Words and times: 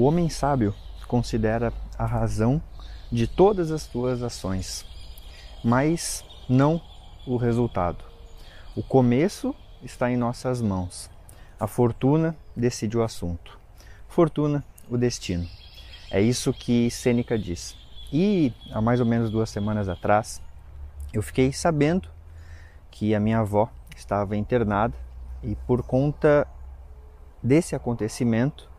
O 0.00 0.04
homem 0.04 0.30
sábio 0.30 0.74
considera 1.06 1.74
a 1.98 2.06
razão 2.06 2.62
de 3.12 3.26
todas 3.26 3.70
as 3.70 3.86
tuas 3.86 4.22
ações, 4.22 4.86
mas 5.62 6.24
não 6.48 6.80
o 7.26 7.36
resultado. 7.36 8.02
O 8.74 8.82
começo 8.82 9.54
está 9.82 10.10
em 10.10 10.16
nossas 10.16 10.62
mãos. 10.62 11.10
A 11.60 11.66
fortuna 11.66 12.34
decide 12.56 12.96
o 12.96 13.02
assunto. 13.02 13.58
Fortuna, 14.08 14.64
o 14.88 14.96
destino. 14.96 15.46
É 16.10 16.18
isso 16.18 16.50
que 16.50 16.90
Sêneca 16.90 17.38
diz. 17.38 17.76
E 18.10 18.54
há 18.72 18.80
mais 18.80 19.00
ou 19.00 19.06
menos 19.06 19.30
duas 19.30 19.50
semanas 19.50 19.86
atrás, 19.86 20.40
eu 21.12 21.22
fiquei 21.22 21.52
sabendo 21.52 22.08
que 22.90 23.14
a 23.14 23.20
minha 23.20 23.40
avó 23.40 23.68
estava 23.94 24.34
internada 24.34 24.96
e 25.42 25.54
por 25.66 25.82
conta 25.82 26.48
desse 27.42 27.76
acontecimento 27.76 28.69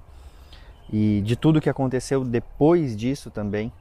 e 0.92 1.22
de 1.22 1.36
tudo 1.36 1.62
que 1.62 1.70
aconteceu 1.70 2.24
depois 2.24 2.96
disso 2.96 3.32
também, 3.32 3.72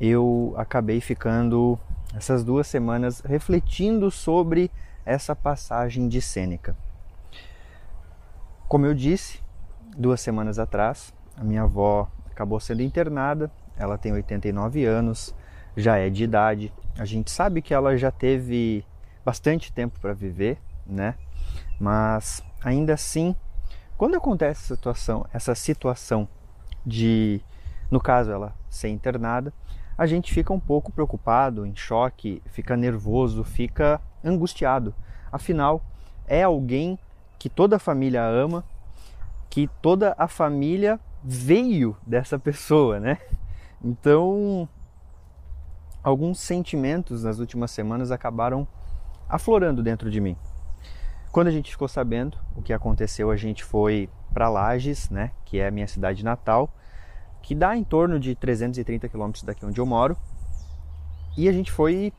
eu 0.00 0.52
acabei 0.56 1.00
ficando 1.00 1.78
essas 2.14 2.42
duas 2.42 2.66
semanas 2.66 3.20
refletindo 3.20 4.10
sobre 4.10 4.70
essa 5.06 5.36
passagem 5.36 6.08
de 6.08 6.20
Sêneca. 6.20 6.76
Como 8.66 8.86
eu 8.86 8.94
disse, 8.94 9.40
duas 9.96 10.20
semanas 10.20 10.58
atrás, 10.58 11.14
a 11.36 11.44
minha 11.44 11.62
avó 11.62 12.10
acabou 12.30 12.58
sendo 12.58 12.82
internada, 12.82 13.50
ela 13.76 13.96
tem 13.96 14.12
89 14.12 14.84
anos, 14.84 15.34
já 15.76 15.96
é 15.96 16.08
de 16.08 16.24
idade. 16.24 16.72
A 16.98 17.04
gente 17.04 17.30
sabe 17.30 17.62
que 17.62 17.74
ela 17.74 17.96
já 17.96 18.10
teve 18.10 18.84
bastante 19.24 19.72
tempo 19.72 19.98
para 20.00 20.12
viver, 20.12 20.58
né? 20.86 21.14
Mas 21.78 22.42
ainda 22.62 22.94
assim 22.94 23.34
quando 24.04 24.16
acontece 24.16 24.60
essa 24.60 24.74
situação, 24.74 25.26
essa 25.32 25.54
situação 25.54 26.28
de, 26.84 27.40
no 27.90 27.98
caso, 27.98 28.30
ela 28.30 28.54
ser 28.68 28.90
internada, 28.90 29.50
a 29.96 30.04
gente 30.04 30.30
fica 30.30 30.52
um 30.52 30.60
pouco 30.60 30.92
preocupado, 30.92 31.64
em 31.64 31.74
choque, 31.74 32.42
fica 32.44 32.76
nervoso, 32.76 33.42
fica 33.42 33.98
angustiado. 34.22 34.94
Afinal, 35.32 35.82
é 36.26 36.42
alguém 36.42 36.98
que 37.38 37.48
toda 37.48 37.76
a 37.76 37.78
família 37.78 38.22
ama, 38.22 38.62
que 39.48 39.70
toda 39.80 40.14
a 40.18 40.28
família 40.28 41.00
veio 41.22 41.96
dessa 42.06 42.38
pessoa, 42.38 43.00
né? 43.00 43.16
Então, 43.82 44.68
alguns 46.02 46.40
sentimentos 46.40 47.24
nas 47.24 47.38
últimas 47.38 47.70
semanas 47.70 48.10
acabaram 48.10 48.68
aflorando 49.26 49.82
dentro 49.82 50.10
de 50.10 50.20
mim. 50.20 50.36
Quando 51.34 51.48
a 51.48 51.50
gente 51.50 51.68
ficou 51.68 51.88
sabendo 51.88 52.38
o 52.54 52.62
que 52.62 52.72
aconteceu, 52.72 53.28
a 53.28 53.36
gente 53.36 53.64
foi 53.64 54.08
para 54.32 54.48
Lages, 54.48 55.10
né, 55.10 55.32
que 55.44 55.58
é 55.58 55.66
a 55.66 55.70
minha 55.72 55.88
cidade 55.88 56.24
natal, 56.24 56.72
que 57.42 57.56
dá 57.56 57.76
em 57.76 57.82
torno 57.82 58.20
de 58.20 58.36
330 58.36 59.08
quilômetros 59.08 59.42
daqui 59.42 59.66
onde 59.66 59.80
eu 59.80 59.84
moro, 59.84 60.16
e 61.36 61.48
a 61.48 61.52
gente 61.52 61.72
foi 61.72 62.12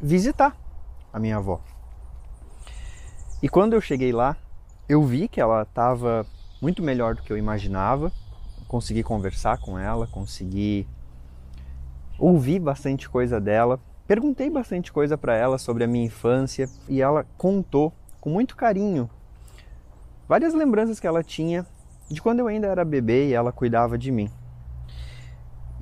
visitar 0.00 0.56
a 1.12 1.20
minha 1.20 1.36
avó. 1.36 1.60
E 3.40 3.48
quando 3.48 3.74
eu 3.74 3.80
cheguei 3.80 4.10
lá, 4.10 4.36
eu 4.88 5.00
vi 5.04 5.28
que 5.28 5.40
ela 5.40 5.62
estava 5.62 6.26
muito 6.60 6.82
melhor 6.82 7.14
do 7.14 7.22
que 7.22 7.32
eu 7.32 7.38
imaginava. 7.38 8.10
Consegui 8.66 9.04
conversar 9.04 9.58
com 9.58 9.78
ela, 9.78 10.08
consegui 10.08 10.88
ouvir 12.18 12.58
bastante 12.58 13.08
coisa 13.08 13.40
dela. 13.40 13.78
Perguntei 14.08 14.50
bastante 14.50 14.92
coisa 14.92 15.16
para 15.16 15.36
ela 15.36 15.56
sobre 15.56 15.84
a 15.84 15.86
minha 15.86 16.06
infância 16.06 16.68
e 16.88 17.00
ela 17.00 17.24
contou 17.36 17.94
com 18.28 18.34
muito 18.34 18.54
carinho 18.54 19.08
várias 20.28 20.52
lembranças 20.52 21.00
que 21.00 21.06
ela 21.06 21.24
tinha 21.24 21.66
de 22.10 22.20
quando 22.20 22.40
eu 22.40 22.46
ainda 22.46 22.66
era 22.66 22.84
bebê 22.84 23.28
e 23.28 23.32
ela 23.32 23.50
cuidava 23.50 23.96
de 23.96 24.12
mim. 24.12 24.30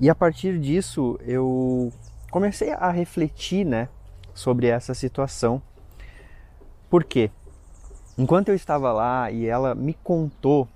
E 0.01 0.09
a 0.09 0.15
partir 0.15 0.61
disso 0.61 1.19
eu 1.23 1.93
comecei 2.31 2.71
a 2.71 2.89
refletir, 2.91 3.67
né, 3.67 3.89
sobre 4.33 4.69
essa 4.69 4.95
situação. 4.95 5.61
Por 6.89 7.03
quê? 7.03 7.33
Enquanto 8.17 8.49
eu 8.49 8.55
estava 8.55 8.93
lá 8.93 9.29
e 9.31 9.47
ela 9.47 9.75
me 9.75 9.95
contou 9.95 10.69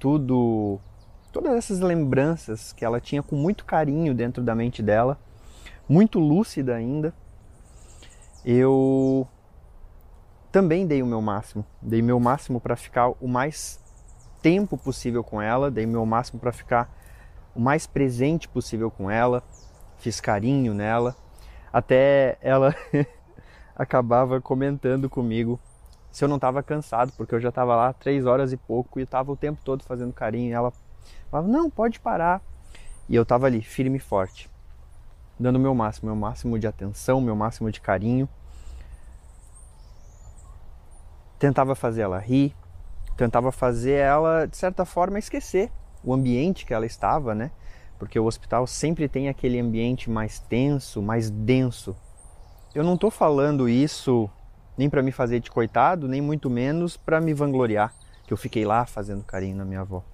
tudo, 0.00 0.80
todas 1.32 1.52
essas 1.52 1.78
lembranças 1.78 2.72
que 2.72 2.84
ela 2.84 3.00
tinha 3.00 3.22
com 3.22 3.36
muito 3.36 3.64
carinho 3.64 4.12
dentro 4.14 4.42
da 4.42 4.54
mente 4.54 4.82
dela, 4.82 5.16
muito 5.88 6.18
lúcida 6.18 6.74
ainda, 6.74 7.14
eu 8.44 9.28
também 10.50 10.86
dei 10.86 11.02
o 11.02 11.06
meu 11.06 11.20
máximo. 11.20 11.64
Dei 11.80 12.02
meu 12.02 12.18
máximo 12.18 12.60
para 12.60 12.76
ficar 12.76 13.08
o 13.20 13.28
mais 13.28 13.78
tempo 14.42 14.76
possível 14.78 15.22
com 15.22 15.40
ela, 15.42 15.70
dei 15.70 15.86
meu 15.86 16.04
máximo 16.06 16.40
para 16.40 16.52
ficar 16.52 16.90
o 17.54 17.60
mais 17.60 17.86
presente 17.86 18.48
possível 18.48 18.90
com 18.90 19.10
ela, 19.10 19.42
fiz 19.98 20.20
carinho 20.20 20.72
nela, 20.72 21.16
até 21.72 22.38
ela 22.40 22.74
acabava 23.74 24.40
comentando 24.40 25.10
comigo 25.10 25.58
se 26.10 26.24
eu 26.24 26.28
não 26.28 26.36
estava 26.36 26.62
cansado, 26.62 27.12
porque 27.16 27.34
eu 27.34 27.40
já 27.40 27.48
estava 27.48 27.74
lá 27.76 27.92
três 27.92 28.26
horas 28.26 28.52
e 28.52 28.56
pouco 28.56 28.98
e 28.98 29.02
estava 29.02 29.30
o 29.32 29.36
tempo 29.36 29.60
todo 29.64 29.82
fazendo 29.82 30.12
carinho. 30.12 30.50
E 30.50 30.52
ela 30.52 30.72
falava: 31.30 31.48
Não, 31.48 31.68
pode 31.68 32.00
parar. 32.00 32.40
E 33.08 33.14
eu 33.14 33.22
estava 33.22 33.46
ali, 33.46 33.62
firme 33.62 33.96
e 33.96 34.00
forte, 34.00 34.50
dando 35.38 35.56
o 35.56 35.60
meu 35.60 35.74
máximo, 35.74 36.10
meu 36.10 36.16
máximo 36.16 36.58
de 36.58 36.66
atenção, 36.66 37.20
meu 37.20 37.34
máximo 37.34 37.70
de 37.70 37.80
carinho 37.80 38.28
tentava 41.38 41.74
fazer 41.74 42.02
ela 42.02 42.18
rir, 42.18 42.54
tentava 43.16 43.52
fazer 43.52 43.92
ela, 43.92 44.46
de 44.46 44.56
certa 44.56 44.84
forma, 44.84 45.18
esquecer 45.18 45.70
o 46.02 46.12
ambiente 46.12 46.64
que 46.64 46.74
ela 46.74 46.86
estava, 46.86 47.34
né? 47.34 47.50
Porque 47.98 48.18
o 48.18 48.24
hospital 48.24 48.66
sempre 48.66 49.08
tem 49.08 49.28
aquele 49.28 49.58
ambiente 49.58 50.08
mais 50.08 50.38
tenso, 50.38 51.02
mais 51.02 51.30
denso. 51.30 51.96
Eu 52.74 52.84
não 52.84 52.94
estou 52.94 53.10
falando 53.10 53.68
isso 53.68 54.30
nem 54.76 54.88
para 54.88 55.02
me 55.02 55.10
fazer 55.10 55.40
de 55.40 55.50
coitado, 55.50 56.06
nem 56.06 56.20
muito 56.20 56.48
menos 56.48 56.96
para 56.96 57.20
me 57.20 57.34
vangloriar 57.34 57.92
que 58.24 58.32
eu 58.32 58.36
fiquei 58.36 58.64
lá 58.64 58.86
fazendo 58.86 59.24
carinho 59.24 59.56
na 59.56 59.64
minha 59.64 59.80
avó. 59.80 60.04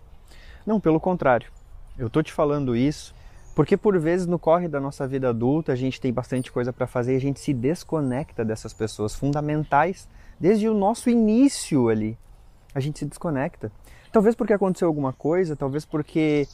Não, 0.65 0.81
pelo 0.81 0.99
contrário. 0.99 1.51
Eu 1.99 2.07
estou 2.07 2.23
te 2.23 2.33
falando 2.33 2.75
isso 2.75 3.15
porque 3.55 3.77
por 3.77 3.97
vezes 3.99 4.27
no 4.27 4.39
corre 4.39 4.67
da 4.67 4.81
nossa 4.81 5.07
vida 5.07 5.29
adulta 5.29 5.73
a 5.73 5.77
gente 5.77 6.01
tem 6.01 6.13
bastante 6.13 6.51
coisa 6.51 6.73
para 6.73 6.87
fazer 6.87 7.13
e 7.13 7.17
a 7.17 7.21
gente 7.21 7.39
se 7.39 7.53
desconecta 7.53 8.45
dessas 8.45 8.73
pessoas 8.73 9.15
fundamentais 9.15 10.09
desde 10.39 10.69
o 10.69 10.75
nosso 10.75 11.09
início 11.11 11.89
ali. 11.89 12.19
A 12.75 12.81
gente 12.81 12.99
se 12.99 13.07
desconecta. 13.07 13.71
Talvez 14.13 14.35
porque 14.35 14.53
aconteceu 14.53 14.89
alguma 14.89 15.13
coisa, 15.13 15.57
talvez 15.57 15.85
porque 15.85 16.47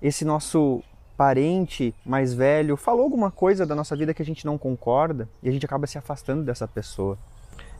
esse 0.00 0.24
nosso 0.24 0.82
parente 1.16 1.94
mais 2.04 2.34
velho 2.34 2.76
falou 2.76 3.04
alguma 3.04 3.30
coisa 3.30 3.64
da 3.64 3.74
nossa 3.74 3.94
vida 3.94 4.12
que 4.12 4.22
a 4.22 4.24
gente 4.24 4.44
não 4.44 4.58
concorda 4.58 5.28
e 5.42 5.48
a 5.48 5.52
gente 5.52 5.64
acaba 5.64 5.86
se 5.86 5.96
afastando 5.96 6.42
dessa 6.42 6.66
pessoa. 6.66 7.18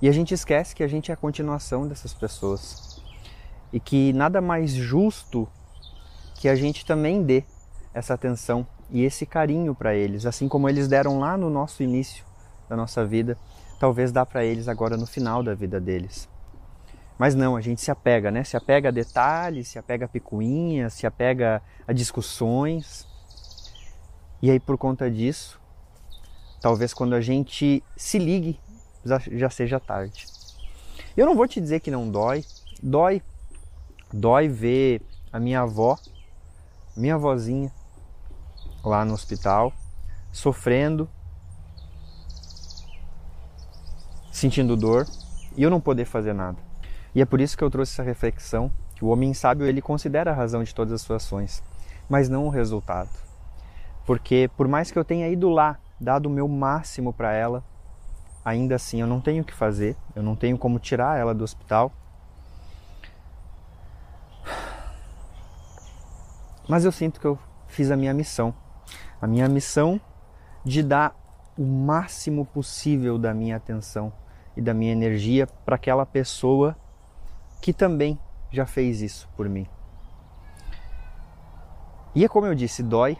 E 0.00 0.08
a 0.08 0.12
gente 0.12 0.34
esquece 0.34 0.74
que 0.74 0.82
a 0.82 0.88
gente 0.88 1.10
é 1.10 1.14
a 1.14 1.16
continuação 1.16 1.86
dessas 1.86 2.14
pessoas. 2.14 3.02
E 3.72 3.80
que 3.80 4.12
nada 4.12 4.40
mais 4.40 4.72
justo 4.72 5.48
que 6.36 6.48
a 6.48 6.54
gente 6.54 6.84
também 6.84 7.22
dê 7.22 7.44
essa 7.92 8.14
atenção 8.14 8.66
e 8.90 9.02
esse 9.02 9.24
carinho 9.24 9.74
para 9.74 9.94
eles, 9.94 10.26
assim 10.26 10.48
como 10.48 10.68
eles 10.68 10.86
deram 10.86 11.18
lá 11.18 11.36
no 11.36 11.48
nosso 11.48 11.82
início 11.82 12.24
da 12.68 12.76
nossa 12.76 13.04
vida 13.04 13.36
talvez 13.78 14.12
dá 14.12 14.24
para 14.24 14.44
eles 14.44 14.68
agora 14.68 14.96
no 14.96 15.06
final 15.06 15.42
da 15.42 15.54
vida 15.54 15.80
deles. 15.80 16.28
Mas 17.18 17.34
não, 17.34 17.54
a 17.56 17.60
gente 17.60 17.80
se 17.80 17.90
apega, 17.90 18.30
né? 18.30 18.42
Se 18.42 18.56
apega 18.56 18.88
a 18.88 18.92
detalhes, 18.92 19.68
se 19.68 19.78
apega 19.78 20.06
a 20.06 20.08
picuinhas, 20.08 20.94
se 20.94 21.06
apega 21.06 21.62
a 21.86 21.92
discussões. 21.92 23.06
E 24.42 24.50
aí 24.50 24.58
por 24.58 24.76
conta 24.76 25.10
disso, 25.10 25.60
talvez 26.60 26.92
quando 26.92 27.14
a 27.14 27.20
gente 27.20 27.82
se 27.96 28.18
ligue, 28.18 28.58
já 29.32 29.48
seja 29.48 29.78
tarde. 29.78 30.26
Eu 31.16 31.26
não 31.26 31.36
vou 31.36 31.46
te 31.46 31.60
dizer 31.60 31.80
que 31.80 31.90
não 31.90 32.10
dói, 32.10 32.44
dói. 32.82 33.22
Dói 34.12 34.48
ver 34.48 35.02
a 35.32 35.40
minha 35.40 35.62
avó, 35.62 35.98
minha 36.96 37.16
avózinha 37.16 37.72
lá 38.84 39.04
no 39.04 39.14
hospital, 39.14 39.72
sofrendo 40.30 41.08
sentindo 44.44 44.76
dor 44.76 45.06
e 45.56 45.62
eu 45.62 45.70
não 45.70 45.80
poder 45.80 46.04
fazer 46.04 46.34
nada. 46.34 46.58
E 47.14 47.22
é 47.22 47.24
por 47.24 47.40
isso 47.40 47.56
que 47.56 47.64
eu 47.64 47.70
trouxe 47.70 47.92
essa 47.94 48.02
reflexão, 48.02 48.70
que 48.94 49.02
o 49.02 49.08
homem 49.08 49.32
sábio 49.32 49.66
ele 49.66 49.80
considera 49.80 50.32
a 50.32 50.34
razão 50.34 50.62
de 50.62 50.74
todas 50.74 50.92
as 50.92 51.00
suas 51.00 51.24
ações, 51.24 51.62
mas 52.10 52.28
não 52.28 52.46
o 52.46 52.50
resultado. 52.50 53.08
Porque 54.04 54.50
por 54.54 54.68
mais 54.68 54.90
que 54.90 54.98
eu 54.98 55.04
tenha 55.04 55.30
ido 55.30 55.48
lá, 55.48 55.78
dado 55.98 56.26
o 56.26 56.30
meu 56.30 56.46
máximo 56.46 57.10
para 57.10 57.32
ela, 57.32 57.64
ainda 58.44 58.74
assim 58.74 59.00
eu 59.00 59.06
não 59.06 59.18
tenho 59.18 59.42
o 59.42 59.46
que 59.46 59.54
fazer, 59.54 59.96
eu 60.14 60.22
não 60.22 60.36
tenho 60.36 60.58
como 60.58 60.78
tirar 60.78 61.18
ela 61.18 61.34
do 61.34 61.42
hospital. 61.42 61.90
Mas 66.68 66.84
eu 66.84 66.92
sinto 66.92 67.18
que 67.18 67.26
eu 67.26 67.38
fiz 67.66 67.90
a 67.90 67.96
minha 67.96 68.12
missão. 68.12 68.54
A 69.22 69.26
minha 69.26 69.48
missão 69.48 69.98
de 70.62 70.82
dar 70.82 71.16
o 71.56 71.64
máximo 71.64 72.44
possível 72.44 73.16
da 73.16 73.32
minha 73.32 73.56
atenção 73.56 74.12
e 74.56 74.60
da 74.60 74.74
minha 74.74 74.92
energia 74.92 75.46
para 75.64 75.76
aquela 75.76 76.06
pessoa 76.06 76.76
que 77.60 77.72
também 77.72 78.18
já 78.50 78.66
fez 78.66 79.00
isso 79.00 79.28
por 79.36 79.48
mim. 79.48 79.66
E 82.14 82.24
é 82.24 82.28
como 82.28 82.46
eu 82.46 82.54
disse, 82.54 82.82
dói. 82.82 83.16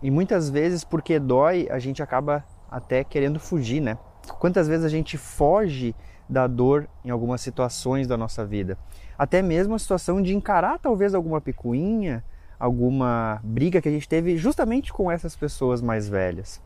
E 0.00 0.10
muitas 0.10 0.48
vezes, 0.48 0.84
porque 0.84 1.18
dói, 1.18 1.66
a 1.70 1.78
gente 1.78 2.02
acaba 2.02 2.44
até 2.70 3.02
querendo 3.02 3.40
fugir, 3.40 3.80
né? 3.80 3.98
Quantas 4.38 4.68
vezes 4.68 4.84
a 4.84 4.88
gente 4.88 5.18
foge 5.18 5.94
da 6.28 6.46
dor 6.46 6.88
em 7.04 7.10
algumas 7.10 7.40
situações 7.40 8.06
da 8.06 8.16
nossa 8.16 8.44
vida? 8.44 8.78
Até 9.18 9.42
mesmo 9.42 9.74
a 9.74 9.78
situação 9.78 10.22
de 10.22 10.36
encarar 10.36 10.78
talvez 10.78 11.14
alguma 11.14 11.40
picuinha, 11.40 12.22
alguma 12.58 13.40
briga 13.42 13.80
que 13.80 13.88
a 13.88 13.92
gente 13.92 14.08
teve 14.08 14.36
justamente 14.36 14.92
com 14.92 15.10
essas 15.10 15.34
pessoas 15.34 15.80
mais 15.80 16.08
velhas. 16.08 16.60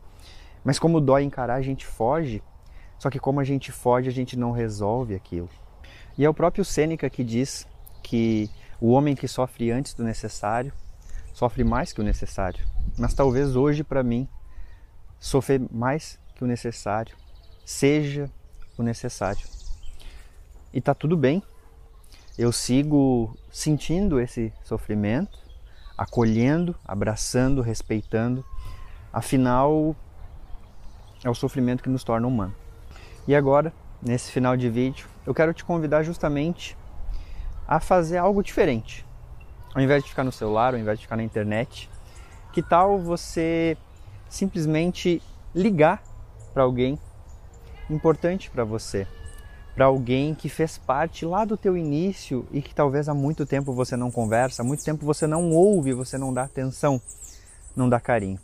Mas 0.63 0.77
como 0.77 1.01
dói 1.01 1.23
encarar, 1.23 1.55
a 1.55 1.61
gente 1.61 1.85
foge. 1.85 2.43
Só 3.03 3.09
que 3.09 3.19
como 3.19 3.41
a 3.41 3.43
gente 3.43 3.69
foge, 3.69 4.07
a 4.07 4.13
gente 4.13 4.39
não 4.39 4.53
resolve 4.53 5.13
aquilo. 5.13 5.49
E 6.17 6.23
é 6.23 6.29
o 6.29 6.33
próprio 6.33 6.63
Sêneca 6.63 7.09
que 7.09 7.21
diz 7.21 7.67
que 8.01 8.49
o 8.79 8.91
homem 8.91 9.13
que 9.13 9.27
sofre 9.27 9.71
antes 9.71 9.93
do 9.93 10.05
necessário 10.05 10.71
sofre 11.33 11.65
mais 11.65 11.91
que 11.91 11.99
o 11.99 12.03
necessário. 12.03 12.65
Mas 12.97 13.13
talvez 13.13 13.57
hoje 13.57 13.83
para 13.83 14.01
mim 14.03 14.25
sofrer 15.19 15.61
mais 15.69 16.17
que 16.33 16.45
o 16.45 16.47
necessário 16.47 17.13
seja 17.65 18.31
o 18.77 18.83
necessário. 18.83 19.45
E 20.73 20.79
tá 20.79 20.93
tudo 20.93 21.17
bem. 21.17 21.43
Eu 22.37 22.53
sigo 22.53 23.37
sentindo 23.51 24.17
esse 24.17 24.53
sofrimento, 24.63 25.37
acolhendo, 25.97 26.73
abraçando, 26.85 27.61
respeitando. 27.61 28.45
Afinal, 29.11 29.93
é 31.21 31.29
o 31.29 31.35
sofrimento 31.35 31.83
que 31.83 31.89
nos 31.89 32.05
torna 32.05 32.25
humano. 32.25 32.62
E 33.27 33.35
agora, 33.35 33.71
nesse 34.01 34.31
final 34.31 34.57
de 34.57 34.69
vídeo, 34.69 35.07
eu 35.25 35.33
quero 35.33 35.53
te 35.53 35.63
convidar 35.63 36.03
justamente 36.03 36.77
a 37.65 37.79
fazer 37.79 38.17
algo 38.17 38.43
diferente. 38.43 39.05
Ao 39.73 39.81
invés 39.81 40.03
de 40.03 40.09
ficar 40.09 40.23
no 40.23 40.31
celular, 40.31 40.73
ao 40.73 40.79
invés 40.79 40.99
de 40.99 41.05
ficar 41.05 41.15
na 41.15 41.23
internet, 41.23 41.89
que 42.51 42.61
tal 42.61 42.99
você 42.99 43.77
simplesmente 44.29 45.21
ligar 45.55 46.03
para 46.53 46.63
alguém 46.63 46.99
importante 47.89 48.49
para 48.49 48.63
você, 48.63 49.07
para 49.73 49.85
alguém 49.85 50.35
que 50.35 50.49
fez 50.49 50.77
parte 50.77 51.25
lá 51.25 51.45
do 51.45 51.57
teu 51.57 51.77
início 51.77 52.45
e 52.51 52.61
que 52.61 52.75
talvez 52.75 53.09
há 53.09 53.13
muito 53.13 53.45
tempo 53.45 53.73
você 53.73 53.95
não 53.95 54.11
conversa, 54.11 54.61
há 54.61 54.65
muito 54.65 54.83
tempo 54.83 55.05
você 55.05 55.25
não 55.25 55.51
ouve, 55.51 55.93
você 55.93 56.17
não 56.17 56.33
dá 56.33 56.43
atenção, 56.43 57.01
não 57.75 57.89
dá 57.89 57.99
carinho. 57.99 58.39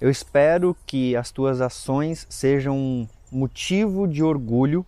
Eu 0.00 0.10
espero 0.10 0.76
que 0.86 1.14
as 1.16 1.30
tuas 1.30 1.60
ações 1.60 2.26
sejam 2.30 3.08
motivo 3.32 4.06
de 4.06 4.22
orgulho 4.22 4.84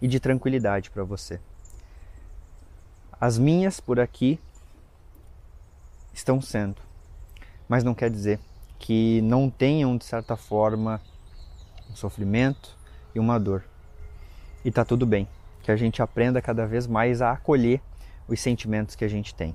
e 0.00 0.06
de 0.06 0.20
tranquilidade 0.20 0.90
para 0.90 1.02
você. 1.02 1.40
As 3.20 3.36
minhas 3.36 3.80
por 3.80 3.98
aqui 3.98 4.38
estão 6.12 6.40
sendo, 6.40 6.80
mas 7.68 7.82
não 7.82 7.94
quer 7.94 8.10
dizer 8.10 8.38
que 8.78 9.20
não 9.22 9.50
tenham, 9.50 9.96
de 9.96 10.04
certa 10.04 10.36
forma, 10.36 11.00
um 11.90 11.96
sofrimento 11.96 12.76
e 13.14 13.18
uma 13.18 13.40
dor. 13.40 13.64
E 14.64 14.70
tá 14.70 14.84
tudo 14.84 15.04
bem, 15.04 15.26
que 15.62 15.70
a 15.70 15.76
gente 15.76 16.00
aprenda 16.00 16.40
cada 16.40 16.66
vez 16.66 16.86
mais 16.86 17.20
a 17.20 17.32
acolher 17.32 17.80
os 18.28 18.40
sentimentos 18.40 18.94
que 18.94 19.04
a 19.04 19.08
gente 19.08 19.34
tem. 19.34 19.54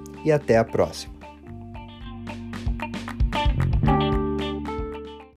e 0.23 0.31
até 0.31 0.57
a 0.57 0.63
próxima. 0.63 1.20